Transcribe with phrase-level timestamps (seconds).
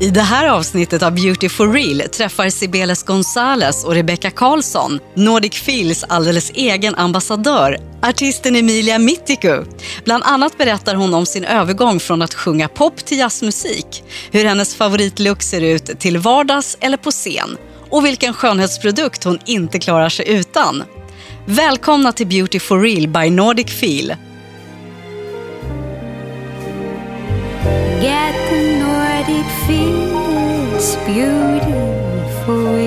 [0.00, 5.54] I det här avsnittet av Beauty for real träffar Sibeles Gonzales och Rebecca Karlsson Nordic
[5.54, 9.64] Feels alldeles egen ambassadör, artisten Emilia Mittiku.
[10.04, 14.74] Bland annat berättar hon om sin övergång från att sjunga pop till jazzmusik, hur hennes
[14.74, 17.56] favoritlook ser ut till vardags eller på scen
[17.90, 20.82] och vilken skönhetsprodukt hon inte klarar sig utan.
[21.46, 24.14] Välkomna till Beauty for real by Nordic Feel.
[28.02, 28.77] Get
[29.18, 32.78] the Nordic feel, it's beautiful.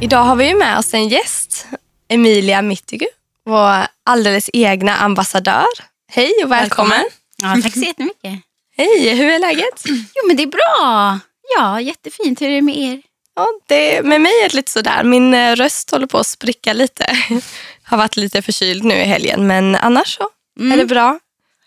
[0.00, 1.66] Idag har vi med oss en gäst,
[2.08, 3.06] Emilia Mittigu,
[3.44, 5.66] vår alldeles egna ambassadör.
[6.08, 7.04] Hej och välkommen.
[7.36, 8.32] Ja, tack så jättemycket.
[8.76, 9.82] Hej, hur är läget?
[9.84, 11.18] Jo, men det är bra.
[11.56, 12.40] Ja, jättefint.
[12.40, 13.02] Hur är det med er?
[13.36, 15.04] Ja, det, med mig är det lite sådär.
[15.04, 17.16] Min eh, röst håller på att spricka lite.
[17.82, 20.28] har varit lite förkyld nu i helgen, men annars så
[20.60, 21.18] är det bra.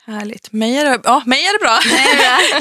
[0.06, 0.52] Härligt.
[0.52, 1.80] Mig är det, ja, mig är det bra.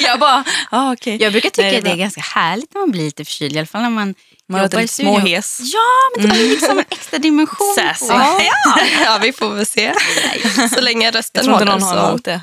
[0.08, 1.22] jag bara, ja okej.
[1.22, 3.24] Jag brukar tycka Nej, det är att det är ganska härligt när man blir lite
[3.24, 3.54] förkyld.
[3.56, 4.14] I alla fall när man,
[4.48, 5.60] Man låter lite småhes.
[5.60, 5.80] Ja,
[6.20, 7.74] men det blir liksom en extra dimension.
[7.76, 8.06] Sassy.
[8.08, 8.40] Ja,
[9.04, 9.92] ja, vi får väl se.
[10.74, 11.86] Så länge Jag rösten tror inte håller.
[11.86, 12.40] någon har emot det.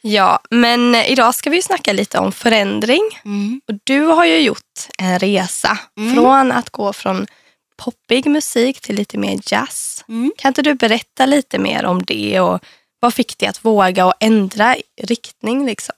[0.00, 3.02] Ja, men eh, idag ska vi snacka lite om förändring.
[3.24, 3.60] Mm.
[3.68, 4.58] Och du har ju gjort
[4.98, 6.14] en resa Mm.
[6.14, 7.26] från att gå från
[7.84, 10.04] poppig musik till lite mer jazz.
[10.08, 10.32] Mm.
[10.36, 12.60] Kan inte du berätta lite mer om det och
[13.00, 15.66] vad fick dig att våga och ändra riktning?
[15.66, 15.94] Liksom?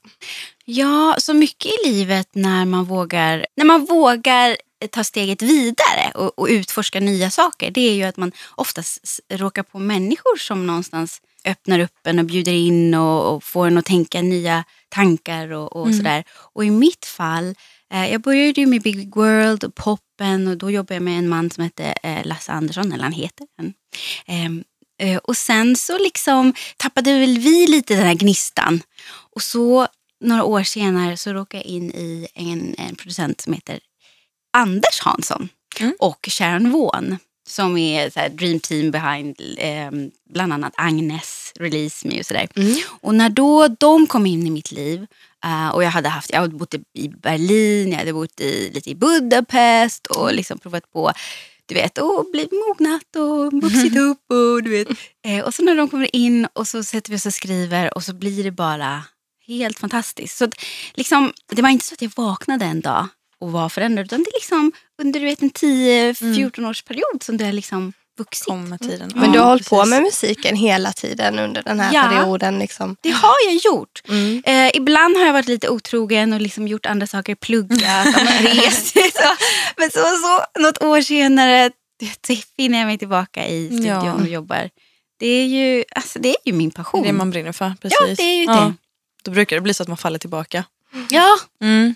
[0.65, 4.57] Ja, så mycket i livet när man vågar, när man vågar
[4.91, 7.71] ta steget vidare och, och utforska nya saker.
[7.71, 12.25] Det är ju att man oftast råkar på människor som någonstans öppnar upp en och
[12.25, 16.25] bjuder in och, och får en att tänka nya tankar och, och sådär.
[16.31, 17.55] Och i mitt fall,
[17.91, 21.51] jag började ju med Big World och poppen och då jobbade jag med en man
[21.51, 23.47] som hette eh, Lasse Andersson, eller han heter.
[23.57, 23.75] Han.
[24.27, 24.65] Ehm,
[25.03, 28.83] eh, och sen så liksom tappade väl vi lite den här gnistan.
[29.35, 29.89] Och så
[30.21, 33.81] några år senare så råkade jag in i en, en producent som heter
[34.57, 35.49] Anders Hansson
[35.81, 35.95] Mm.
[35.99, 37.19] och Sharon Vaughan
[37.49, 39.91] som är så dream team behind eh,
[40.31, 42.49] bland annat Agnes, Release Me och sådär.
[43.01, 45.07] Och när då de kom in i mitt liv
[45.45, 48.91] eh, och jag hade haft, jag hade bott i Berlin, jag hade bott i, lite
[48.91, 51.13] i Budapest och liksom provat på
[51.67, 54.31] du vet, och blivit mognat och vuxit upp.
[54.31, 54.89] Och, du vet.
[55.27, 58.03] Eh, och så när de kommer in och så sätter vi oss och skriver och
[58.05, 59.05] så blir det bara
[59.47, 60.37] helt fantastiskt.
[60.37, 60.55] Så att,
[60.95, 64.31] liksom, det var inte så att jag vaknade en dag och var förändrad utan det
[64.31, 64.73] är liksom
[65.03, 68.47] under du vet, en 10-14 års period som det liksom vuxit.
[68.47, 69.13] Kom med tiden.
[69.15, 72.03] Men du Ja, har hållit på med musiken hela tiden under den här Ja.
[72.03, 72.59] perioden.
[72.59, 72.97] Liksom.
[73.01, 74.03] Det har jag gjort.
[74.09, 74.43] Mm.
[74.47, 78.07] Eh, ibland har jag varit lite otrogen och liksom gjort andra saker, pluggat,
[78.41, 78.87] rest.
[78.95, 79.35] så.
[79.77, 81.71] Men så, så något år senare
[82.29, 84.13] det finner jag mig tillbaka i studion Ja.
[84.13, 84.71] och jobbar.
[85.21, 87.01] Det är ju, alltså, det är ju min Det passion.
[87.03, 87.73] är det man brinner för.
[87.83, 87.99] Precis.
[88.01, 88.75] Ja, det är ju det.
[89.25, 90.65] Då brukar det bli så att man faller tillbaka.
[91.11, 91.95] Ja, Mm.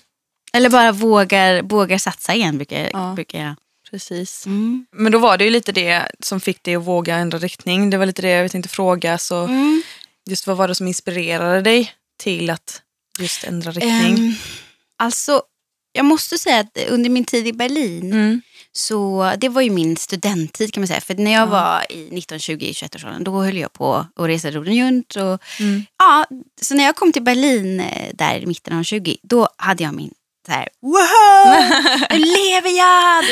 [0.53, 3.13] eller bara vågar, vågar satsa igen brukar, Ja.
[3.15, 3.55] brukar jag.
[3.91, 4.47] Precis.
[4.47, 4.87] Mm.
[4.93, 7.91] Men då var det ju lite det som fick dig att våga ändra riktning.
[7.91, 9.19] Det var lite det jag tänkte fråga.
[9.19, 9.83] Så Mm.
[10.31, 12.83] just vad var det som inspirerade dig till att
[13.19, 14.19] just ändra riktning?
[14.19, 14.33] Ehm,
[14.99, 15.43] alltså,
[15.93, 18.43] jag måste säga att under min tid i Berlin Mm.
[18.73, 21.01] Så det var ju min studenttid kan man säga.
[21.01, 24.27] För när jag var i 19, 20, 21 års åldern då höll jag på att
[24.29, 25.17] resa jorden runt.
[25.17, 25.83] Och, Mm.
[25.99, 26.27] ja,
[26.63, 29.95] så när jag kom till Berlin eh, där i mitten av 20 då hade jag
[29.95, 30.15] min
[30.49, 30.99] så här, wow,
[32.11, 33.25] nu lever jag!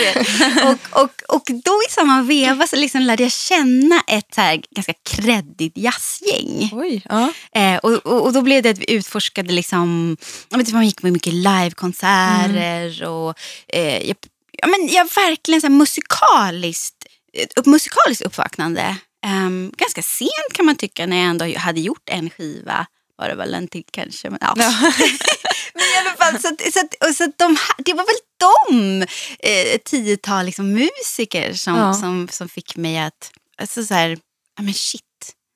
[0.69, 4.63] Och, och, och då i samma veva så liksom lärde jag känna ett så här
[4.71, 6.71] ganska kreddigt jazzgäng.
[6.73, 7.33] Oj, ja.
[7.55, 10.17] Eh, och, och, och då blev det att vi utforskade liksom,
[10.51, 13.35] vet, man gick på mycket livekonserter och
[13.69, 14.17] eh, jag,
[14.53, 18.97] ja, men jag verkligen så här musikaliskt, ett upp, musikaliskt uppvaknande.
[19.27, 22.87] Ehm, ganska sent kan man tycka när jag ändå hade gjort en skiva.
[23.19, 24.31] Var det väl en till kanske.
[24.31, 24.55] Men, ja.
[25.75, 28.17] men i alla fall, så, att- så, att- och så att de, det var väl
[28.39, 29.03] de
[29.41, 31.95] eh, tiotal liksom, musiker som, Ja.
[31.95, 34.11] som, som fick mig att, alltså så här,
[34.57, 35.03] ja men shit.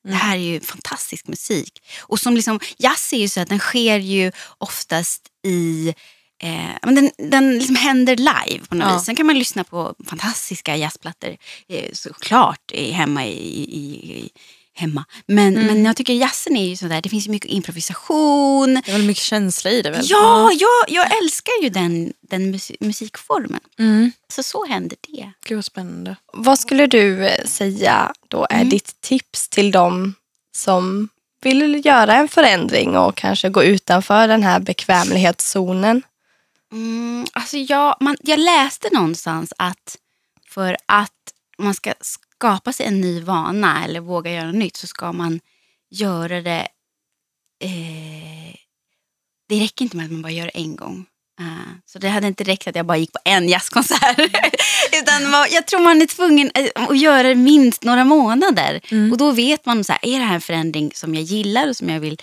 [0.07, 1.79] Det här är ju fantastisk musik.
[2.01, 5.93] Och som liksom, jazz är ju så att den sker ju oftast i
[6.43, 8.95] Eh, men den den liksom händer live på något Ja.
[8.97, 9.05] vis.
[9.05, 11.37] Sen kan man lyssna på fantastiska jazzplattor
[11.69, 14.29] eh, såklart eh, hemma i, i, i
[14.73, 15.05] hemma.
[15.25, 18.73] Men, men jag tycker jazzen är ju sådär, det finns ju mycket improvisation.
[18.73, 20.01] Det är väl mycket känsla i det väl?
[20.03, 23.59] Ja, jag, jag älskar ju den, den musik, musikformen.
[23.79, 24.11] Mm.
[24.33, 25.31] Så så händer det.
[25.45, 26.15] Gud vad spännande.
[26.33, 28.69] Vad skulle du eh, säga då är Mm.
[28.69, 30.15] ditt tips till dem
[30.55, 31.09] som
[31.41, 36.03] vill göra en förändring och kanske gå utanför den här bekvämlighetszonen?
[36.71, 39.97] Mm, alltså jag, man, jag läste någonstans att
[40.49, 41.11] för att
[41.57, 41.93] man ska
[42.41, 45.39] skapa sig en ny vana eller våga göra nytt så ska man
[45.91, 46.67] göra det
[47.63, 48.55] eh,
[49.49, 51.05] det räcker inte med att man bara gör det en gång.
[51.39, 54.19] Eh, så det hade inte räckt att jag bara gick på en jazzkonsert.
[55.01, 58.81] Utan man, jag tror man är tvungen eh, att göra det minst några månader.
[59.11, 61.77] Och då vet man, så här, är det här en förändring som jag gillar och
[61.77, 62.17] som jag, vill,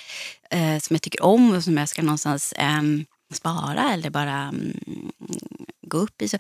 [0.50, 3.04] eh, som jag tycker om och som jag ska någonstans ehm,
[3.34, 5.12] spara eller bara mm,
[5.86, 6.28] gå upp i.
[6.28, 6.38] Så,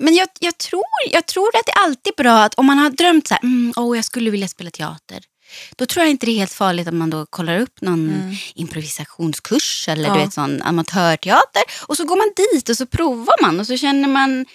[0.00, 2.90] men jag, jag, tror, jag tror att det är alltid bra att om man har
[2.90, 5.20] drömt så här, mm, oh, jag skulle vilja spela teater.
[5.76, 9.88] Då tror jag inte det är helt farligt att man då kollar upp någon improvisationskurs
[9.88, 10.14] eller Ja.
[10.14, 11.62] du vet, sån amatörteater.
[11.86, 14.46] Och så går man dit och så provar man och så känner man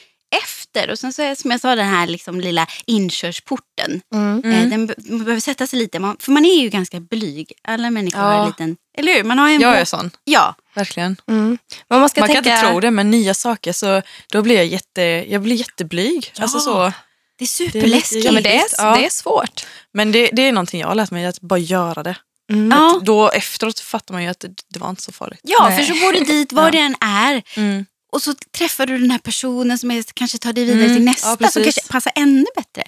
[0.44, 0.89] efter.
[0.89, 4.01] Och sen så är som jag sa den här liksom lilla inkörsporten.
[4.13, 7.51] Eh, den be- man behöver sätta sig lite, man, för man är ju ganska blyg.
[7.63, 8.42] Alla människor har Ja.
[8.42, 9.24] en liten, eller hur?
[9.24, 11.18] Man har en Jag är sån, Ja, verkligen.
[11.27, 11.57] Mm.
[11.89, 12.56] Men man ska Man kan tänka...
[12.60, 14.01] inte tro det, men nya saker så
[14.31, 16.33] då blir jag, jätte, jag blir jätteblyg.
[16.39, 16.80] Alltså så.
[16.80, 16.94] det är
[17.38, 18.25] Det är superläskigt.
[18.25, 18.95] Ja, men det, är, Ja.
[18.98, 19.66] det är svårt.
[19.94, 22.16] Men det, det är någonting jag har lärt mig, att bara göra det.
[22.51, 22.72] Mm.
[22.72, 23.00] Ja.
[23.04, 25.39] Då efteråt fattar man ju att det, det var inte så farligt.
[25.44, 25.77] Ja, Nej.
[25.86, 26.72] för så går du dit var Ja.
[26.72, 27.42] det än är.
[27.57, 27.86] Mm.
[28.15, 31.06] Och så träffar du den här personen som är, kanske tar dig vidare Mm, till
[31.06, 31.75] ja, nästa som precis.
[31.75, 32.83] kanske passar ännu bättre.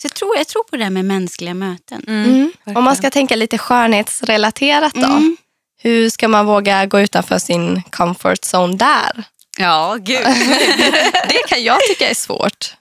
[0.00, 2.04] Så jag tror, jag tror på det här med mänskliga möten.
[2.08, 2.52] Mm.
[2.64, 5.06] Om man ska tänka lite skönhetsrelaterat då.
[5.06, 5.36] Mm.
[5.78, 9.24] Hur ska man våga gå utanför sin comfort zone där?
[9.58, 10.18] Ja, gud.
[11.28, 12.74] Det kan jag tycka är svårt.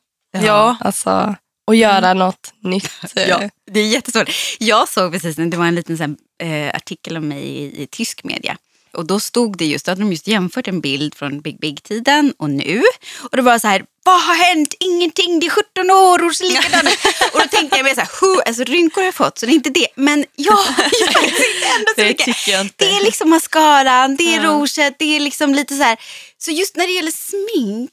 [0.46, 0.78] Ja.
[0.80, 1.36] Alltså,
[1.72, 2.92] att göra något nytt.
[3.16, 4.30] ja, det är jättesvårt.
[4.60, 7.88] Jag såg precis, det var en liten sån här, eh, artikel om mig i, i
[7.92, 8.58] tysk media.
[8.96, 12.34] Och då stod det just, då hade de just jämfört en bild från Big Big-tiden
[12.38, 12.84] och nu.
[13.32, 14.74] Och det var så här, vad har hänt?
[14.80, 16.90] Ingenting, det är 17 år och så likadant.
[17.34, 19.52] och då tänkte jag mer så här, "Hu, alltså rynkor har jag fått så det
[19.52, 19.88] är inte det.
[19.96, 22.26] Men ja, jag sitter ändå så Det mycket.
[22.26, 22.86] tycker jag inte.
[22.86, 24.50] Det är liksom mascaran, det är Ja.
[24.50, 25.98] rouget, det är liksom lite så här.
[26.38, 27.92] Så just när det gäller smink,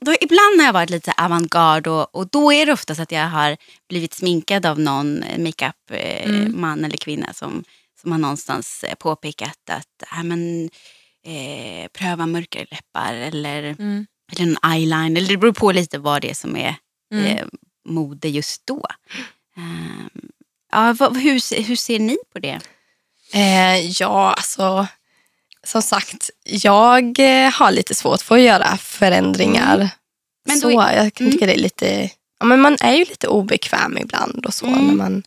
[0.00, 3.12] då ibland har jag varit lite så avantgarde och, och då är det oftast att
[3.12, 3.56] jag har
[3.88, 7.64] blivit sminkad av någon makeup-man eh, man eller kvinna som,
[8.04, 10.70] som har någonstans eh, påpekat att äh, men,
[11.26, 14.06] eh, pröva mörkare läppar eller, Mm.
[14.32, 15.20] eller en eyeliner.
[15.20, 16.74] Eller det beror på lite vad det är som är
[17.12, 17.24] Mm.
[17.26, 17.44] eh,
[17.88, 18.82] mode just då.
[19.56, 20.10] Ehm,
[20.72, 22.60] ja, vad, hur, hur ser ni på det?
[23.32, 24.86] Eh, ja, alltså
[25.66, 29.74] som sagt, jag eh, har lite svårt för att göra förändringar.
[29.74, 29.88] Mm.
[30.46, 31.32] Men då så är- jag kan Mm.
[31.32, 32.10] tycka det är lite,
[32.40, 34.86] ja, men man är ju lite obekväm ibland och så Mm.
[34.86, 35.22] när man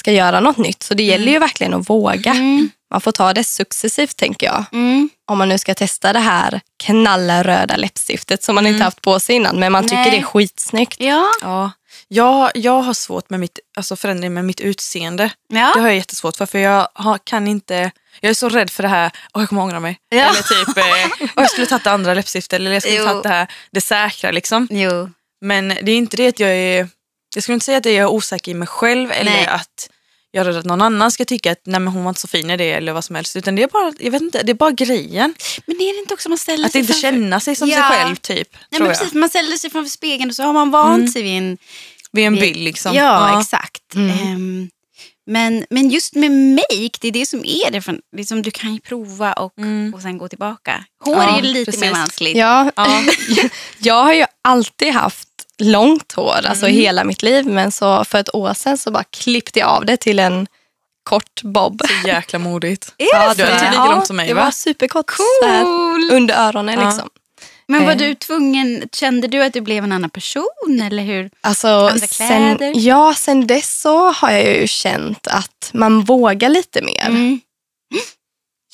[0.00, 0.82] ska göra något nytt.
[0.82, 2.30] Så det gäller ju verkligen att våga.
[2.30, 2.70] Mm.
[2.92, 4.64] Man får ta det successivt tänker jag.
[4.72, 5.08] Mm.
[5.30, 9.36] Om man nu ska testa det här knallröda läppstiftet som man inte haft på sig
[9.36, 9.58] innan.
[9.60, 10.10] Men man tycker Nej.
[10.10, 10.96] det är skitsnyggt.
[11.00, 11.24] Ja.
[11.42, 11.70] Ja.
[12.08, 15.30] Jag, jag har svårt med mitt, alltså förändring med mitt utseende.
[15.48, 15.72] ja.
[15.74, 18.82] Det har jag jättesvårt för, för jag har, kan inte, jag är så rädd för
[18.82, 19.98] det här, och jag kommer ångra mig.
[20.08, 20.16] Ja.
[20.18, 20.84] Eller typ, eh,
[21.20, 24.30] "Åh, jag skulle tagit det andra läppstiftet eller jag skulle tagit det här, det säkra
[24.30, 24.68] liksom.
[24.70, 25.10] Jo.
[25.40, 26.88] Men det är inte det att jag är,
[27.34, 29.46] jag skulle inte säga att jag är osäker i mig själv eller Nej.
[29.46, 29.90] att
[30.32, 32.28] jag är rädd att någon annan ska tycka att nej, men hon var inte så
[32.28, 33.36] fin i det eller vad som helst.
[33.36, 35.34] Utan det är bara, jag vet inte, det är bara grejen.
[35.66, 37.08] Men är det inte också man ställer Att sig inte framför...
[37.08, 37.74] känna sig som Ja.
[37.76, 38.48] sig själv typ.
[38.52, 38.98] Nej, tror men jag.
[38.98, 41.58] precis, man ställer sig framför spegeln och så har man vant sig vid en...
[42.12, 42.94] Vid en vid- bild liksom.
[42.94, 43.94] Ja, exakt.
[43.94, 44.10] Mm.
[44.10, 44.68] Ehm,
[45.26, 47.82] men, men just med make, det är det som är det.
[47.82, 49.94] Från, liksom, du kan ju prova och, Mm.
[49.94, 50.84] och sen gå tillbaka.
[51.04, 51.80] Hår Ja, är ju lite precis.
[51.80, 52.36] mer vanskligt.
[52.36, 53.02] Ja, Ja.
[53.78, 55.28] jag har ju alltid haft
[55.60, 56.76] långt hår, alltså Mm.
[56.80, 57.46] hela mitt liv.
[57.46, 60.46] Men så för ett år sedan så bara klippte jag av det till en
[61.02, 61.82] kort bob.
[62.02, 62.94] Så jäkla modigt.
[62.98, 63.54] Är Ja, det du så?
[63.54, 64.44] inte lika långt som mig, det va?
[64.44, 65.10] var superkort.
[65.44, 66.10] här, Cool!
[66.12, 66.88] Under öronen Ja.
[66.88, 67.08] liksom.
[67.66, 67.98] Men var Eh.
[67.98, 70.80] du tvungen, kände du att du blev en annan person?
[70.82, 71.30] Eller hur?
[71.40, 76.82] Alltså, Andra sen, ja, sen dess så har jag ju känt att man vågar lite
[76.82, 77.06] mer.
[77.06, 77.40] Mm.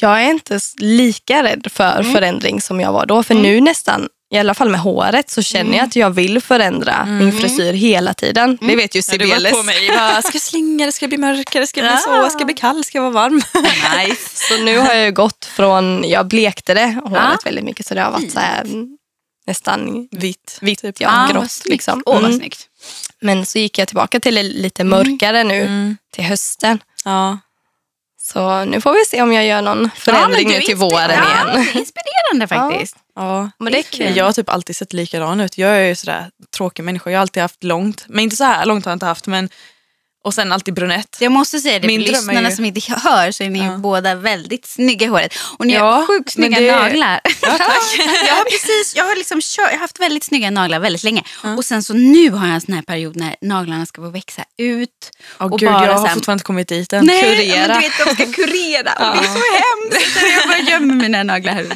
[0.01, 2.13] Jag är inte lika rädd för Mm.
[2.13, 3.23] förändring som jag var då.
[3.23, 5.75] För nu nästan, i alla fall med håret, så känner Mm.
[5.79, 8.59] jag att jag vill förändra min frisyr hela tiden.
[8.61, 9.53] Det vet ju Ja, Sibeles.
[9.97, 12.23] Bara, ska jag slinga det, ska jag bli mörkare, ska jag bli Ja.
[12.25, 13.43] så, ska jag bli kall, ska jag vara varm.
[14.07, 14.47] Nice.
[14.49, 17.39] Så nu har jag ju gått från, jag blekte det håret Ja.
[17.45, 18.99] väldigt mycket så det har varit så här, mm,
[19.47, 20.59] nästan Vitt.
[20.61, 21.01] vitt, typ.
[21.01, 21.63] ja, Ah, grått.
[21.65, 22.03] Liksom.
[22.07, 22.39] Åh, vad Mm.
[22.39, 22.69] snyggt.
[23.21, 25.97] Men så gick jag tillbaka till det lite mörkare nu Mm.
[26.13, 26.79] till hösten.
[27.05, 27.39] Ja.
[28.23, 31.15] Så nu får vi se om jag gör någon förändring Ja, nu till våren ja,
[31.15, 31.47] igen.
[31.73, 32.97] det är Inspirerande faktiskt.
[33.17, 33.51] Ja.
[33.59, 34.17] Men det är kul.
[34.17, 35.59] Jag har typ alltid sett likadan ut.
[35.59, 37.11] Jag är ju sådär tråkig människa.
[37.11, 38.05] Jag har alltid haft långt.
[38.09, 39.27] Men inte så här långt har jag inte haft.
[39.27, 39.49] Men,
[40.27, 41.17] och sen alltid brunett.
[41.21, 43.77] Jag måste säga det Min för lyssnarna ju- som inte hör så är ni Ja.
[43.77, 45.35] båda väldigt snygga i håret.
[45.59, 47.21] Och ni Ja, har sjukt snygga det- naglar.
[47.43, 51.23] jag har precis, jag har liksom kör, jag har haft väldigt snygga naglar väldigt länge.
[51.57, 54.43] Och sen så nu har jag en sån här period när naglarna ska få växa
[54.59, 54.91] ut.
[55.41, 57.05] Åh Och gud, bara jag har här- fortfarande inte kommit dit än.
[57.07, 57.69] Nej, kurera.
[57.69, 60.17] men du vet de ska kurera och det är så hemskt.
[60.39, 61.67] Jag bara gömmer mina naglar här.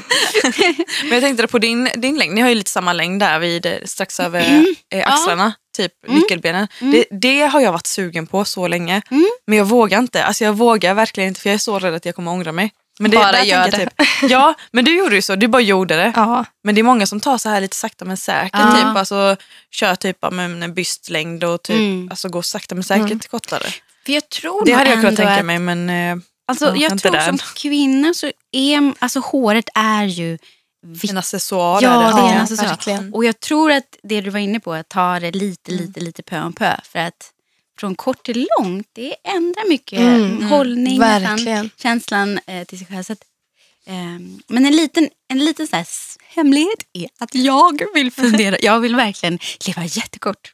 [1.03, 2.35] Men jag tänkte på din, din längd.
[2.35, 4.65] Ni har ju lite samma längd där vid eh, strax över
[4.95, 5.53] eh, axlarna.
[5.77, 6.69] Typ nyckelbenen.
[6.81, 9.03] Det, det har jag varit sugen på så länge.
[9.47, 10.25] Men jag vågar inte.
[10.25, 12.73] Alltså jag vågar verkligen inte för jag är så rädd att jag kommer ångra mig.
[12.99, 13.89] Men det, Bara gör jag Typ,
[14.23, 15.37] ja, men du gjorde ju så.
[15.37, 16.13] Du bara gjorde det.
[16.17, 16.45] Ja.
[16.65, 18.75] Men det är många som tar så här lite sakta men säkert.
[18.77, 19.37] Typ, alltså,
[19.71, 22.09] kör typ med en bystlängd och typ, Mm.
[22.11, 23.67] alltså, går sakta men säkert kortare.
[24.07, 26.93] För jag tror Det hade jag kunnat tänka att- mig men eh, Alltså, Ja, jag
[26.93, 30.39] inte tror som kvinna så är alltså, håret är ju.
[31.11, 32.67] En accessoar Ja, det är en accessoar.
[32.67, 33.15] verkligen.
[33.15, 36.23] Och jag tror att det du var inne på, att ta det lite, lite, lite
[36.23, 36.77] pö om pö.
[36.85, 37.33] För att
[37.81, 43.03] från kort till långt, det ändrar mycket Mm, hållning, nästan, känslan eh, till sig själv.
[43.03, 43.23] Så att,
[43.87, 45.85] ehm, men en liten, en liten så
[46.35, 48.57] hemlighet är att jag vill fundera.
[48.63, 50.53] Jag vill verkligen leva jättekort.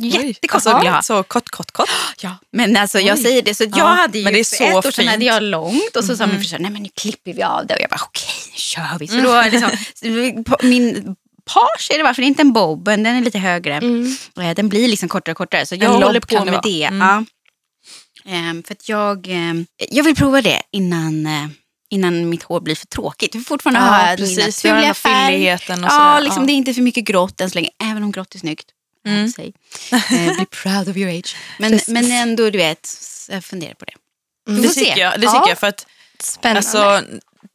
[0.00, 1.02] Jättekort alltså, vill jag ha.
[1.02, 1.88] Så kort, kort, kort.
[2.22, 3.22] Ja, men alltså jag Oj.
[3.22, 5.06] säger det, så jag Ja, hade ju men det är för så ett år sedan
[5.08, 7.74] hade jag långt och så sa min frisör, nej men nu klipper vi av det
[7.74, 9.08] och jag bara okej, nu kör vi.
[9.08, 12.86] Så då är det liksom, min page är det varför det är inte en bob,
[12.86, 13.74] men den är lite högre.
[13.74, 14.16] Mm.
[14.40, 16.84] Eh, Den blir liksom kortare och kortare så jag lob håller på med det.
[16.84, 17.00] Mm.
[17.08, 17.24] Ja.
[18.32, 21.46] Ehm, för att jag, ehm, jag vill prova det innan, eh,
[21.90, 23.34] innan mitt hår blir för tråkigt.
[23.34, 24.64] Vill fortfarande Ja, precis.
[24.64, 25.82] Vi har den naturliga här färg.
[25.82, 26.46] Ja, liksom, Ja.
[26.46, 28.66] det är inte för mycket grått än så länge, även om grått är snyggt.
[29.06, 29.32] Mm.
[29.92, 31.36] Eh, be proud of your age.
[31.58, 31.88] Men, Precis.
[31.88, 32.88] men ändå, du vet,
[33.28, 33.92] jag funderar på det.
[34.50, 34.62] Mm.
[34.62, 35.20] Vi Det tycker jag.
[35.20, 35.32] Det Ja.
[35.32, 35.86] tycker jag för att
[36.20, 36.58] Spännande.
[36.58, 37.02] alltså,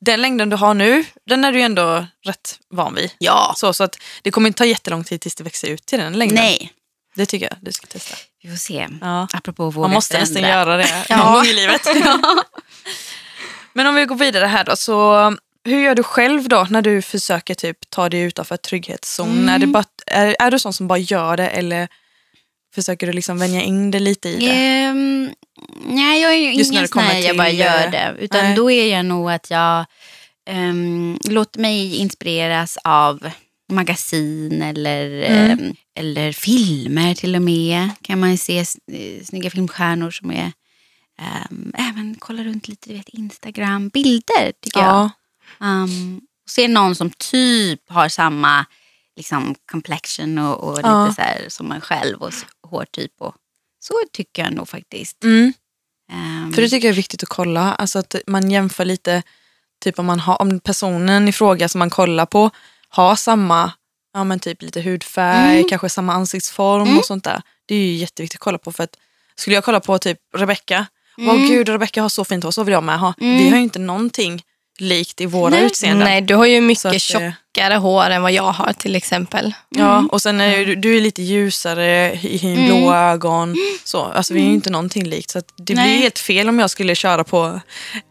[0.05, 3.11] den längden du har nu, den är du ändå rätt van vid.
[3.17, 3.53] Ja.
[3.57, 6.13] Så, så att det kommer inte ta jättelång tid tills det växer ut till den
[6.13, 6.35] längden.
[6.35, 6.71] Nej,
[7.15, 8.15] Det tycker jag du ska testa.
[8.43, 8.87] vi får se.
[9.01, 9.27] Ja.
[9.33, 11.17] Apropå våga Man måste nästan göra det Ja.
[11.17, 11.81] någon gång i livet.
[13.73, 14.75] Men om vi går vidare här då.
[14.75, 19.37] Så hur gör du själv då när du försöker typ ta dig utanför trygghetszonen?
[19.37, 19.49] Mm.
[19.49, 21.87] Är, det bara, är, är du sån som bara gör det eller
[22.75, 24.51] försöker du liksom vänja in det lite i det?
[24.51, 25.29] Ehm,
[25.85, 28.15] nej, jag är ju Just ingen sån här jag bara gör eh, det.
[28.19, 28.55] Utan nej.
[28.55, 29.85] då är jag nog att jag
[30.49, 33.29] um, låter mig inspireras av
[33.71, 35.51] magasin eller, Mm.
[35.51, 37.89] ehm, eller filmer till och med.
[38.01, 40.51] Kan man se eh, snygga filmstjärnor som är
[41.51, 45.09] um, även kolla runt lite, du vet, Instagram, bilder tycker jag.
[45.59, 45.65] Ja.
[45.65, 48.65] Um, och se någon som typ har samma
[49.17, 51.13] liksom, complexion och, och lite Ja.
[51.15, 52.33] så här, som man själv och
[52.67, 53.11] hårtyp.
[53.19, 53.35] Och,
[53.83, 55.23] så tycker jag nog faktiskt.
[55.23, 55.53] Mm.
[56.11, 57.73] Um, För det tycker jag är viktigt att kolla.
[57.73, 59.23] Alltså att man jämför lite,
[59.83, 62.49] typ om, man har, om personen i fråga som man kollar på
[62.89, 63.71] har samma,
[64.13, 65.69] ja men typ lite hudfärg, Mm.
[65.69, 66.97] kanske samma ansiktsform Mm.
[66.97, 67.41] och sånt där.
[67.65, 68.95] Det är ju jätteviktigt att kolla på för att
[69.35, 70.85] skulle jag kolla på typ Rebecca,
[71.17, 71.29] Mm.
[71.29, 73.13] åh gud Rebecca har så fint hår, så vill jag med ha.
[73.21, 73.37] Mm.
[73.37, 74.43] Vi har ju inte någonting
[74.83, 75.65] likt i våra Nej.
[75.65, 76.07] utseenden.
[76.07, 79.53] Nej, du har ju mycket att, eh, tjockare hår än vad jag har till exempel.
[79.69, 82.65] Ja, och sen är ju, du är lite ljusare, i, Mm.
[82.65, 83.55] blå ögon.
[83.83, 85.29] Så, alltså, vi är ju inte någonting likt.
[85.29, 85.85] Så att det Nej.
[85.87, 87.59] blir helt fel om jag skulle köra på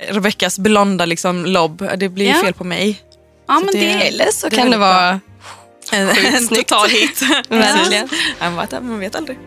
[0.09, 1.89] Rebeckas blonda liksom, lobb.
[1.97, 2.35] Det blir Ja.
[2.43, 3.03] fel på mig.
[3.49, 5.21] ja, så men det- det, Eller så Det kan det vara...
[5.93, 7.21] En, total hit.
[8.81, 9.39] Man vet aldrig.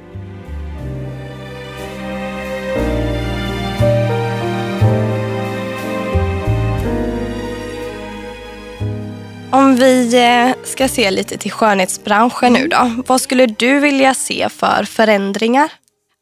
[9.51, 13.03] Om vi eh, ska se lite till skönhetsbranschen nu då.
[13.07, 15.71] Vad skulle du vilja se för förändringar?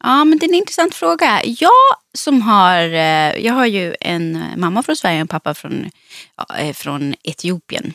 [0.04, 1.40] ja, men det är en intressant fråga.
[1.44, 5.90] Jag som har, eh, jag har ju en mamma från Sverige och en pappa från,
[6.36, 7.92] ja, eh, från Etiopien.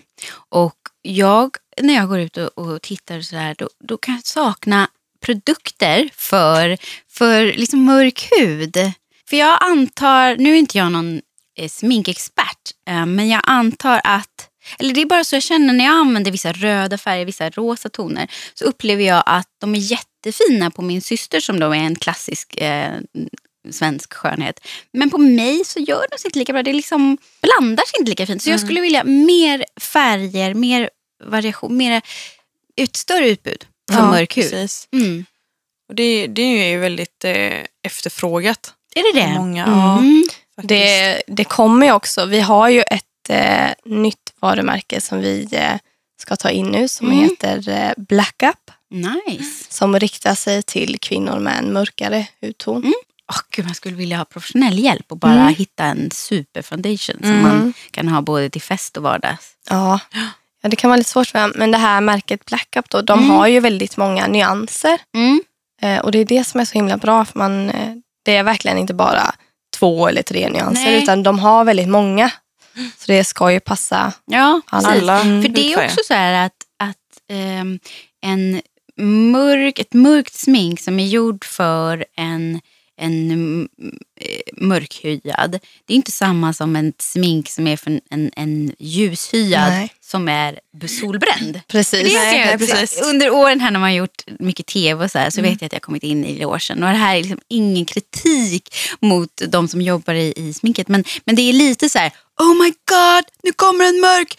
[0.50, 4.26] Och jag, när jag går ut och, och tittar så här, då, då kan jag
[4.26, 4.88] sakna
[5.22, 6.78] produkter för,
[7.10, 8.78] för liksom mörk hud.
[9.30, 11.22] För jag antar, nu är inte jag någon
[11.70, 14.49] sminkexpert, men jag antar att
[14.80, 17.90] eller det är bara så jag känner när jag använder vissa röda färger, vissa rosa
[17.90, 18.32] toner.
[18.54, 22.58] Så upplever jag att de är jättefina på min syster som då är en klassisk
[22.58, 22.94] eh,
[23.72, 24.60] svensk skönhet.
[24.94, 26.64] Men på mig så gör de sig inte lika bra.
[26.64, 28.44] Det liksom blandar sig inte lika fint.
[28.44, 30.90] Så jag skulle vilja mer färger, mer
[31.24, 32.02] variation, mer,
[32.76, 34.44] ett större utbud för mörk hud.
[34.44, 34.88] Precis.
[34.92, 35.26] Mm.
[35.90, 38.74] Och det, det är ju väldigt eh, efterfrågat.
[38.96, 39.34] Är det det?
[39.34, 40.24] Många, ja, Mm.
[40.62, 42.26] Det, det kommer ju också.
[42.26, 45.76] Vi har ju ett eh, nytt varumärke som vi eh,
[46.22, 47.20] ska ta in nu som Mm.
[47.20, 48.72] heter eh, Black Up.
[48.92, 49.66] Nice.
[49.70, 52.78] Som riktar sig till kvinnor med en mörkare hudton.
[52.82, 52.94] Mm.
[53.32, 55.56] Åh, gud, man skulle vilja ha professionell hjälp och bara Mm.
[55.56, 57.42] hitta en superfoundation som Mm.
[57.42, 59.52] man kan ha både till fest och vardags.
[59.70, 60.00] Ja.
[60.62, 61.34] ja, det kan vara lite svårt.
[61.56, 63.32] Men det här märket Black Up då, de Mm.
[63.32, 64.98] har ju väldigt många nyanser.
[65.16, 65.42] Mm.
[65.82, 67.26] Eh, och det är det som är så himla bra.
[67.26, 67.94] För man, eh,
[68.26, 69.36] det är verkligen inte bara
[69.78, 71.04] två eller tre nyanser Nej.
[71.04, 72.32] utan de har väldigt många.
[72.98, 74.90] Så det ska ju passa Ja, alla.
[74.90, 75.42] Alla Mm.
[75.42, 76.96] För det är också så här att, att
[77.30, 77.80] ehm,
[78.22, 78.62] en
[79.32, 82.60] mörk, ett mörkt smink som är gjord för en,
[83.00, 83.70] en mm,
[84.22, 85.52] eh, mörkhyad.
[85.86, 89.94] Det är inte samma som en smink som är för en, en ljushyad Nej.
[90.02, 91.62] som är solbränd.
[91.68, 92.14] Precis.
[92.14, 93.02] Det Nej, precis.
[93.02, 95.52] Under åren här när man har gjort mycket tv och så, här, så Mm.
[95.52, 96.84] vet jag att jag kommit in i logen.
[96.84, 100.88] Och det här är liksom ingen kritik mot de som jobbar i, i sminket.
[100.88, 104.38] Men, men det är lite så här, oh my god, nu kommer en mörk.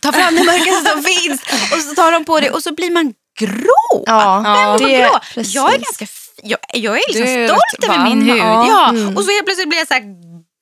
[0.00, 1.40] Ta fram det mörkaste som finns.
[1.72, 4.04] Och så tar de på det och så blir man grå.
[4.06, 5.18] Ja, Vem var det- grå?
[5.34, 5.54] precis.
[5.54, 6.06] Jag är ganska
[6.42, 8.38] jag, jag är liksom är stolt över min hud.
[8.38, 8.66] ja.
[8.68, 8.88] Ja.
[8.88, 9.16] Mm.
[9.16, 10.02] Och så helt plötsligt blir jag så här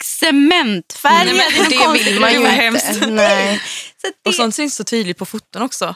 [0.04, 1.26] cementfärgad.
[1.26, 3.00] Nej, men det vill man ju hemskt.
[3.09, 3.61] Nej.
[4.00, 5.95] Så det, Och sånt syns så tydligt på foton också.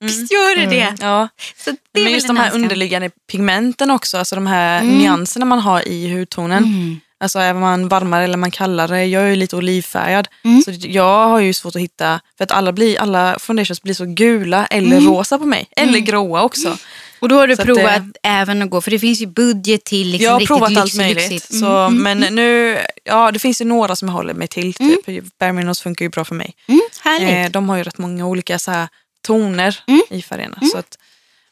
[0.00, 0.94] visst gör det det.
[1.00, 1.28] Ja.
[1.64, 2.62] Så det är Men just de här önskan.
[2.62, 4.98] underliggande pigmenten också, alltså de här Mm.
[4.98, 6.64] nyanserna man har i hudtonen.
[6.64, 7.00] Mm.
[7.20, 10.28] Alltså är man varmare eller man kallare, jag är ju lite olivfärgad.
[10.44, 10.62] Mm.
[10.62, 14.04] Så jag har ju svårt att hitta, för att alla, blir, alla foundations blir så
[14.04, 15.06] gula eller Mm.
[15.06, 15.66] rosa på mig.
[15.76, 16.78] Eller gråa också.
[17.22, 19.84] Och då har du Så provat det- även att gå, för det finns ju budget
[19.84, 21.30] till liksom jag har riktigt provat lyx, allt möjligt.
[21.30, 21.58] lyxigt.
[21.58, 24.74] Så, Mm, mm, Men nu, ja det finns ju några som jag håller mig till.
[24.74, 25.38] Typ.
[25.38, 26.54] Bare Minerals funkar ju bra för mig.
[26.68, 27.46] mm, härligt.
[27.46, 28.88] Eh, de har ju rätt många olika så här,
[29.26, 30.02] toner Mm.
[30.10, 30.58] i färgerna.
[30.72, 30.98] Så att,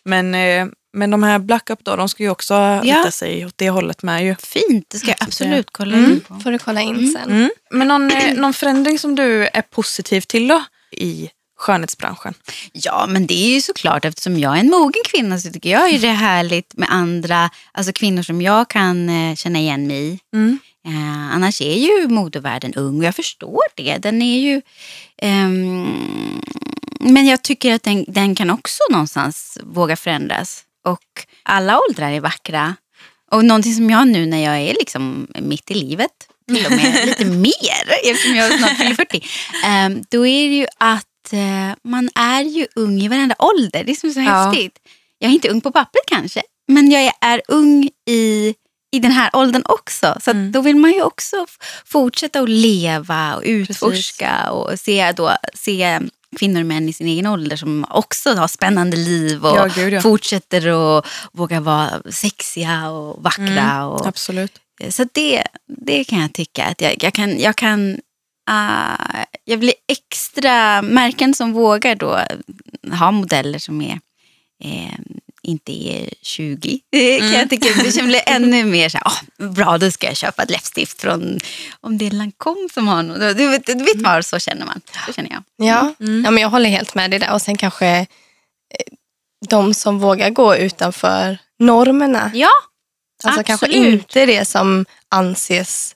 [0.04, 3.54] men, eh, men de här Black Up då, de ska ju också rikta sig åt
[3.58, 4.34] det hållet med ju.
[4.42, 6.10] Fint, det ska jag absolut kolla Mm.
[6.12, 6.40] in på.
[6.40, 7.30] får du kolla in sen.
[7.30, 7.50] Mm.
[7.70, 12.34] Men någon, eh, någon förändring som du är positiv till då i skönhetsbranschen?
[12.72, 15.92] Ja, men det är ju såklart eftersom jag är en mogen kvinna så tycker jag
[15.92, 20.08] ju det är härligt med andra, alltså kvinnor som jag kan eh, känna igen mig
[20.08, 20.18] i.
[20.34, 20.58] Mm.
[20.86, 23.98] Eh, annars är ju modevärlden ung och jag förstår det.
[23.98, 24.62] Den är ju...
[25.22, 26.40] ehm,
[27.00, 30.64] men jag tycker att den, den kan också någonstans våga förändras.
[30.84, 32.76] Och alla åldrar är vackra.
[33.30, 36.10] Och någonting som jag nu när jag är liksom mitt i livet,
[36.48, 39.26] till och med lite mer eftersom jag snart fyller 40.
[39.64, 43.84] ehm, då är det ju att eh, man är ju ung i varenda ålder.
[43.84, 44.24] Det är som så Ja.
[44.44, 44.78] häftigt.
[45.18, 48.54] Jag är inte ung på pappret kanske, men jag är, ung i,
[48.92, 50.16] i den här åldern också.
[50.20, 50.52] Så Mm.
[50.52, 51.46] då vill man ju också
[51.84, 56.00] fortsätta att leva och utforska och se, då, se
[56.38, 59.92] kvinnor och män i sin egen ålder som också har spännande liv och Ja, gud,
[59.92, 60.00] ja.
[60.00, 60.66] fortsätter
[60.98, 63.44] att våga vara sexiga och vackra.
[63.44, 64.52] Mm, Och, Absolut.
[64.90, 65.42] så det,
[65.86, 67.98] det kan jag tycka att jag, jag kan, jag kan
[68.50, 72.20] ah, jag blir extra, märken som vågar då
[72.98, 74.00] ha modeller som är
[74.64, 74.94] eh,
[75.42, 76.80] inte är 20.
[76.90, 80.06] Det kan jag tycka det känns blir ännu mer så här, "Åh, bra då ska
[80.06, 81.38] jag köpa ett läppstift från,
[81.80, 83.36] om det är Lancome som har något.
[83.36, 84.80] Du vet, du vet vad, så känner man.
[85.06, 85.42] Så känner jag.
[85.68, 87.32] Ja, ja men jag håller helt med dig där.
[87.32, 88.06] Och sen kanske eh,
[89.48, 92.30] de som vågar gå utanför normerna.
[92.34, 92.48] Ja,
[93.24, 93.86] Alltså kanske absolut.
[93.92, 95.94] inte det som anses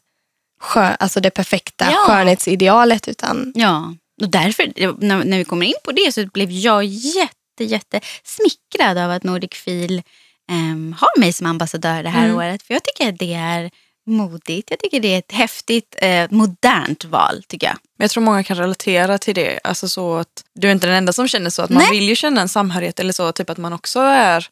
[0.60, 2.04] skö, alltså det perfekta Ja.
[2.06, 3.08] skönhetsidealet.
[3.08, 4.72] Utan Ja, och därför
[5.04, 9.22] när, när vi kommer in på det så blev jag jätte, jätte smickrad av att
[9.24, 10.02] Nordic Feel
[10.50, 12.36] ehm, har mig som ambassadör det här Mm.
[12.36, 12.62] året.
[12.62, 13.70] För jag tycker att det är
[14.06, 14.70] modigt.
[14.70, 17.76] Jag tycker det är ett häftigt, eh, modernt val tycker jag.
[17.98, 19.60] Men jag tror många kan relatera till det.
[19.64, 21.62] Alltså så att du är inte den enda som känner så.
[21.62, 21.90] Att man Nej.
[21.92, 23.32] vill ju känna en samhörighet eller så.
[23.32, 24.46] Typ att man också är,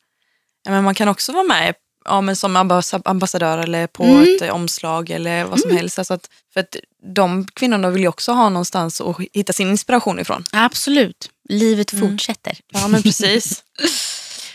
[0.65, 4.23] ja, men man kan också vara med ja, men som ambass- ambassadör eller på Mm.
[4.23, 5.99] ett eh, omslag eller vad som helst.
[5.99, 6.77] Alltså att, för att
[7.15, 10.45] de kvinnorna vill ju också ha någonstans att hitta sin inspiration ifrån.
[10.53, 11.31] Absolut.
[11.49, 12.11] Livet Mm.
[12.11, 12.59] fortsätter.
[12.73, 13.65] Ja men precis.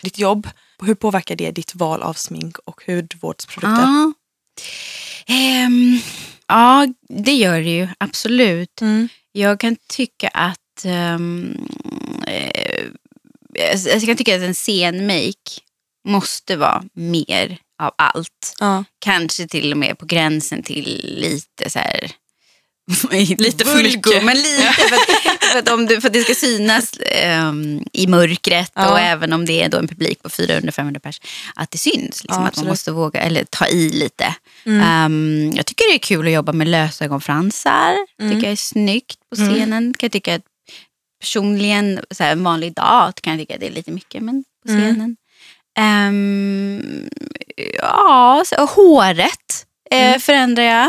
[0.01, 0.47] ditt jobb,
[0.81, 3.81] hur påverkar det ditt val av smink och hudvårdsprodukter?
[3.83, 4.13] Ja.
[5.27, 5.99] Ehm,
[6.47, 7.88] ja, det gör det ju.
[7.97, 8.81] Absolut.
[8.81, 9.10] Mm.
[9.31, 10.86] Jag kan tycka att
[13.71, 15.62] alltså, jag kan tycka att en scenmake
[16.07, 18.55] måste vara mer av allt.
[18.59, 18.83] Ja.
[18.99, 22.11] Kanske till och med på gränsen till lite så här
[23.37, 24.21] Lite vulgo.
[24.23, 28.07] Men lite för att, för att, om du, för att det ska synas ehm, i
[28.07, 28.91] mörkret Ja.
[28.91, 31.21] och även om det är då en publik på 400-500 pers.
[31.55, 32.23] Att det syns.
[32.23, 34.35] Liksom, Ja, att man måste våga eller ta i lite.
[34.65, 34.81] Mm.
[34.81, 37.95] Ehm, jag tycker det är kul att jobba med lösögonfransar.
[38.21, 38.33] Mm.
[38.33, 39.93] tycker jag är snyggt på scenen.
[39.93, 40.41] Kan jag tycka att
[41.19, 44.23] personligen, så här, en vanlig dag kan jag tycka att det är lite mycket.
[44.23, 45.15] Men på Mm.
[45.77, 47.09] Ehm,
[47.81, 50.19] ja, håret eh, Mm.
[50.19, 50.87] förändrar jag.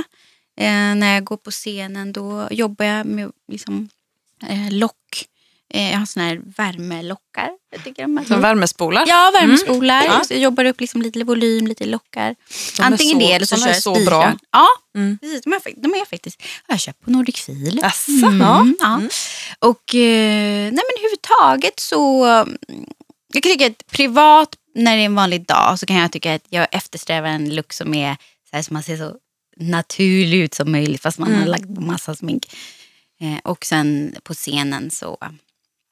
[0.60, 3.88] Eh, när jag går på scenen då jobbar jag med liksom,
[4.48, 4.94] eh, lock.
[5.74, 7.50] Eh, jag har såna här värmelockar.
[7.70, 9.04] Jag tycker de är Som värmespolar?
[9.08, 10.00] Ja, värmespolar.
[10.00, 10.12] Mm.
[10.12, 10.24] Ja.
[10.24, 12.34] Så jag jobbar upp liksom lite volym, lite lockar.
[12.76, 14.10] De Antingen så- det eller så kör är jag så spikar.
[14.10, 14.32] bra.
[14.52, 15.18] Ja, Mm.
[15.18, 15.42] precis.
[15.44, 16.42] De är, de är faktiskt...
[16.66, 17.80] Jag har köpt på Nordic Feel.
[17.84, 18.66] Asså, Mm, ja.
[18.80, 18.94] ja.
[18.94, 19.08] Mm.
[19.58, 22.24] Och nej men överhuvudtaget så...
[22.24, 22.56] mm,
[23.32, 24.48] Jag kan tycka att privat,
[24.78, 27.72] när det är en vanlig dag, så kan jag tycka att jag eftersträvar en look
[27.72, 28.14] som är
[28.50, 29.16] så här, som man ser så
[29.56, 31.48] naturlig ut som möjligt fast man har Mm.
[31.48, 32.46] lagt på massa smink.
[33.20, 35.18] Eh, och sen på scenen så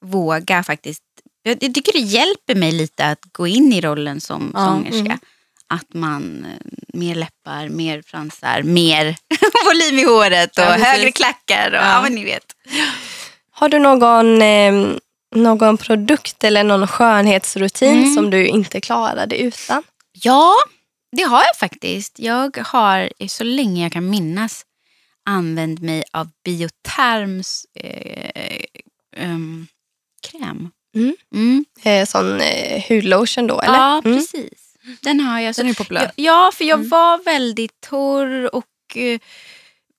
[0.04, 1.02] våga faktiskt.
[1.42, 4.98] Jag, jag tycker det hjälper mig lite att gå in i rollen som Ja, sångerska.
[4.98, 5.18] mm.
[5.68, 6.66] att man eh,
[6.98, 9.16] mer läppar, mer fransar, mer
[9.66, 11.68] volym i håret och Ja, högre klackar.
[11.70, 12.02] Och, ja.
[12.02, 12.46] men ni vet.
[13.50, 14.96] Har du någon, eh,
[15.36, 18.14] någon produkt eller någon skönhetsrutin Mm.
[18.14, 19.82] som du inte klarar dig utan?
[20.12, 20.54] Ja,
[21.16, 22.18] det har jag faktiskt.
[22.18, 24.62] Jag har så länge jag kan minnas
[25.28, 28.30] använt mig av Bioterms eh,
[29.16, 29.66] ehm,
[30.30, 30.70] kräm.
[30.94, 31.16] Mm.
[31.34, 31.64] Mm.
[31.82, 33.74] Eh, sån eh, hudlotion då, eller?
[33.78, 34.16] Ja, Mm.
[34.18, 34.62] precis.
[35.02, 35.54] Den har jag.
[35.54, 36.02] Så, Den är populär.
[36.02, 38.64] ja, ja, för jag var väldigt torr och
[38.96, 39.18] eh,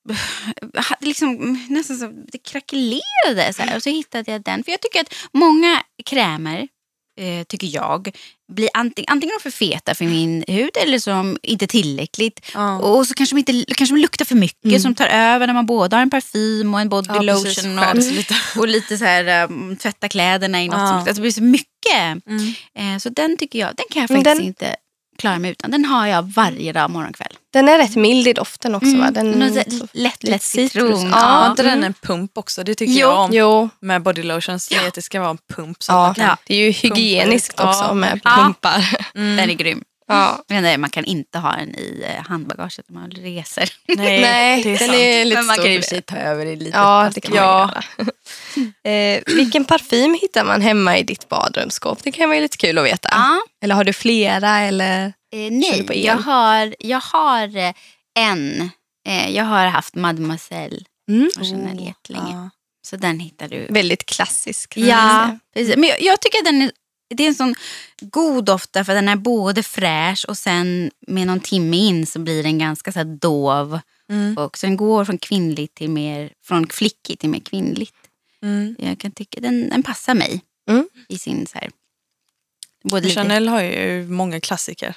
[1.02, 3.54] liksom nästan så det krackelerade.
[3.54, 3.76] Så här.
[3.76, 4.64] Och så hittade jag den.
[4.64, 6.68] För jag tycker att många krämer,
[7.20, 8.16] eh, tycker jag,
[8.54, 12.52] blir antingen, antingen för feta för min hud eller som inte tillräckligt.
[12.54, 12.80] Ja.
[12.80, 14.80] Och så kanske de, inte, kanske de luktar för mycket Mm.
[14.80, 17.58] som tar över när man både har en parfym och en body Ja, precis.
[17.64, 17.78] lotion.
[17.80, 18.36] Skär Och, lite.
[18.60, 20.88] och lite så här, um, tvätta kläderna i något Ja.
[20.88, 22.26] som, alltså det blir så mycket.
[22.28, 22.54] Mm.
[22.94, 24.76] Eh, så den tycker jag, den kan jag faktiskt den- inte
[25.18, 25.72] klara mig utan.
[25.72, 27.34] Den har jag varje dag morgon kväll.
[27.54, 29.12] Den är rätt mild i doften också va?
[29.12, 29.54] Den,
[29.94, 30.72] lätt, lätt citrus.
[30.72, 31.10] citron.
[31.12, 31.50] Ja, Har Ja.
[31.52, 31.84] inte den Mm.
[31.84, 32.64] en pump också?
[32.64, 33.00] Det tycker Jo.
[33.00, 33.30] jag om.
[33.34, 34.70] Jo, Med body lotions.
[34.88, 35.84] Att det ska vara en pump.
[35.84, 36.14] Så ja.
[36.18, 36.38] Ja.
[36.48, 38.98] det är ju hygieniskt Ja, också med pumpar.
[39.16, 39.38] Mm.
[39.38, 39.84] Den är grym.
[40.08, 40.44] Ja.
[40.48, 43.70] Men nej, man kan inte ha den i eh, handbagaget när man reser.
[43.88, 44.94] Nej, Nej, det är den sant.
[45.00, 46.78] är lite Men man kan i för sig ta över det lite.
[46.78, 47.72] Ja, det kan Ja.
[47.98, 48.08] man
[48.94, 52.04] eh, vilken parfym hittar man hemma i ditt badrumsskåp?
[52.04, 53.10] Det kan vara lite kul att veta.
[53.12, 53.40] Ja.
[53.64, 54.60] Eller har du flera?
[54.60, 55.06] Eller?
[55.34, 57.74] Eh, nej, jag har, jag har eh,
[58.20, 58.70] en.
[59.08, 60.80] Eh, jag har haft Mademoiselle
[61.12, 61.30] Mm.
[61.40, 62.32] och Chanel jättelänge.
[62.34, 62.50] Ja.
[62.88, 63.68] Så den hittar du.
[63.70, 64.74] Väldigt klassisk.
[64.78, 65.76] Ja, precis.
[65.76, 66.72] Men jag, jag tycker den är,
[67.10, 67.56] det är en sån
[68.02, 72.44] god doft för den är både fräsch och sen med någon timme in så blir
[72.44, 73.80] den ganska så här dov.
[74.10, 74.38] Mm.
[74.38, 77.96] Och så den går från kvinnligt till mer, från flickigt till mer kvinnligt.
[78.42, 78.76] Mm.
[78.80, 80.88] Jag kan tycka den, den passar mig Mm.
[81.10, 81.70] i sin så här.
[82.84, 84.96] Både lite, Chanel har ju många klassiker.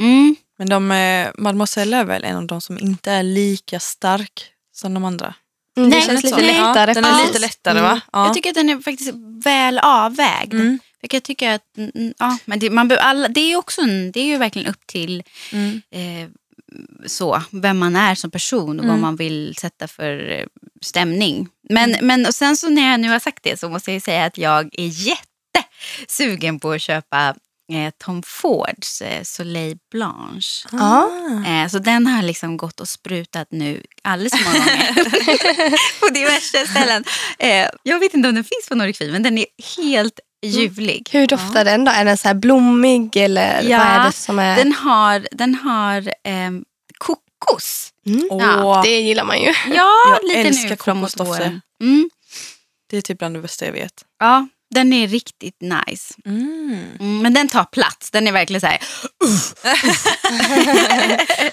[0.00, 4.44] mm, Men de, eh, Mademoiselle är väl en av de som inte är lika stark
[4.72, 5.34] som de andra.
[5.76, 6.26] Mm, det Nej, känns så.
[6.26, 6.56] lite Nej.
[6.60, 6.92] lättare.
[6.94, 7.90] Den är lite lättare Mm.
[7.90, 8.00] va?
[8.12, 8.26] Ja.
[8.26, 9.10] Jag tycker att den är faktiskt
[9.44, 10.54] väl avvägd.
[11.02, 11.10] Mm.
[11.10, 14.20] För jag tycker att, mm, ja, men det, man, alla, det är också en, det
[14.20, 15.82] är ju verkligen upp till Mm.
[15.90, 16.28] eh,
[17.06, 19.00] så, vem man är som person och vad Mm.
[19.00, 20.46] man vill sätta för eh,
[20.82, 21.48] stämning.
[21.70, 24.24] Men, men och sen så när jag nu har sagt det så måste jag säga
[24.24, 24.86] att jag är
[26.06, 27.34] jättesugen på att köpa
[27.72, 30.68] eh, Tom Fords eh, Soleil Blanche.
[30.72, 31.10] Ja.
[31.46, 36.66] Eh, så den har liksom gått och sprutat nu alldeles för många gånger på diverse
[36.66, 37.04] ställen.
[37.38, 41.08] Eh, jag vet inte om den finns på Nordic men den är helt ljuvlig.
[41.12, 41.92] Hur doftar den då?
[41.92, 44.56] Är den så här blommig eller Ja, vad är det som är?
[44.56, 46.64] Den har, den har ehm,
[46.98, 47.92] kokos.
[48.06, 48.28] Mm.
[48.30, 49.54] Åh, Ja, Det gillar man ju.
[49.74, 51.44] Ja, Jag lite älskar nu framåt kokosdofter.
[51.44, 51.60] våren.
[51.82, 52.10] Mm,
[52.90, 54.04] Det är typ bland det bästa jag vet.
[54.20, 56.14] ja, den är riktigt nice.
[56.26, 56.84] Mm.
[57.00, 58.10] Mm, men den tar plats.
[58.10, 58.78] Den är verkligen så här.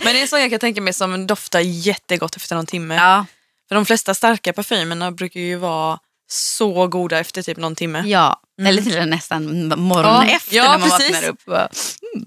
[0.03, 2.95] Men det är en sån jag kan tänka mig som doftar jättegott efter någon timme.
[2.95, 3.25] Ja,
[3.67, 8.03] För de flesta starka parfymerna brukar ju vara så goda efter typ någon timme.
[8.05, 8.41] ja.
[8.59, 8.69] Mm.
[8.69, 11.11] eller till och med nästan morgonen Ja, efter ja, när man precis.
[11.11, 11.47] vaknar upp.
[11.47, 11.77] Och,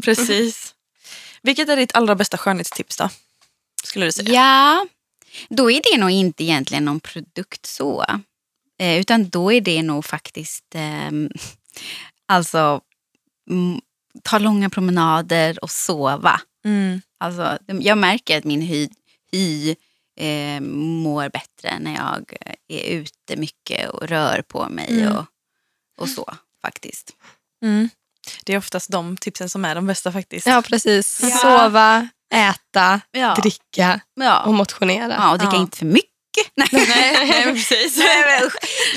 [0.05, 0.75] Precis.
[1.43, 3.09] Vilket är ditt allra bästa skönhetstips då?
[3.85, 4.33] Skulle du säga?
[4.33, 4.87] Ja,
[5.49, 8.05] då är det nog inte egentligen någon produkt så.
[8.81, 11.31] Eh, utan då är det nog faktiskt ehm,
[12.29, 12.81] alltså
[13.51, 13.81] mm,
[14.23, 16.41] ta långa promenader och sova.
[16.65, 17.03] Mm.
[17.21, 18.89] Alltså, jag märker att min hy,
[19.33, 19.75] hy
[20.19, 22.33] eh, mår bättre när jag
[22.69, 25.17] är ute mycket och rör på mig Mm.
[25.17, 25.25] och,
[26.01, 27.13] och så faktiskt.
[27.65, 27.89] Mm.
[28.45, 30.47] Det är oftast de tipsen som är de bästa faktiskt.
[30.47, 31.21] Ja, precis.
[31.23, 31.29] Ja.
[31.31, 33.35] Sova, äta, Ja.
[33.35, 35.15] dricka och Ja, motionera.
[35.19, 35.61] ja och dricka Ja.
[35.61, 36.09] inte för mycket.
[36.55, 36.69] Nej.
[36.73, 37.97] nej, precis.
[37.99, 38.51] Nej, men,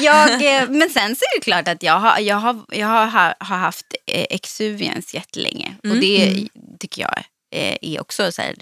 [0.03, 0.31] jag,
[0.61, 3.57] eh, men sen så är det klart att jag har, jag har, jag har, har
[3.57, 5.75] haft eh, Exuvians jättelänge.
[5.83, 5.95] Mm.
[5.97, 6.47] Och det
[6.79, 7.23] tycker jag
[7.55, 8.55] eh, är också så här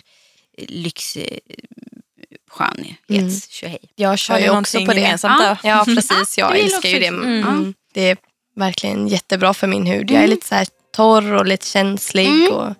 [0.57, 1.17] lyx
[2.51, 2.55] eh,
[3.09, 3.79] skönhets tjohej.
[3.95, 5.17] Jag kör ju också på det.
[5.23, 6.37] Ja, ja precis.
[6.37, 7.07] Jag vill älskar ju det.
[7.07, 7.43] Mm.
[7.43, 7.73] Mm.
[7.93, 8.17] Det är
[8.55, 10.11] verkligen jättebra för min hud.
[10.11, 10.29] Jag är Mm.
[10.29, 12.53] lite så här torr och lite känslig Mm.
[12.53, 12.73] och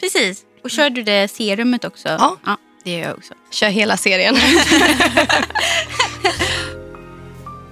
[0.00, 0.42] Precis.
[0.64, 2.08] Och kör du det serumet också?
[2.08, 2.36] Ja.
[2.84, 3.34] det gör jag också.
[3.50, 4.36] kör hela serien.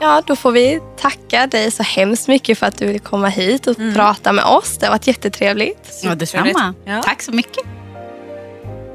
[0.00, 3.66] Ja, då får vi tacka dig så hemskt mycket för att du ville komma hit
[3.66, 4.78] och prata med oss.
[4.78, 6.00] Det har varit jättetrevligt.
[6.02, 6.74] Ja, detsamma.
[6.84, 7.02] Ja.
[7.02, 7.64] Tack så mycket.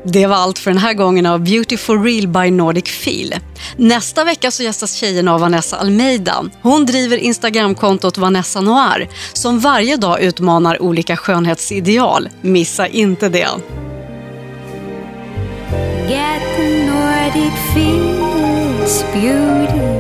[0.10, 3.36] Det var allt för den här gången av Beauty for Real by Nordic Feel.
[3.76, 6.46] Nästa vecka så gästas tjejen av Vanessa Almeida.
[6.62, 12.30] Hon driver Instagramkontot Vanessa Noir som varje dag utmanar olika skönhetsideal.
[12.42, 13.48] Missa inte det.
[16.10, 19.97] Get the Nordic feels beauty